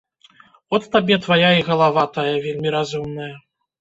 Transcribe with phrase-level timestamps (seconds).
[0.77, 3.33] От табе твая і галава тая вельмі разумная.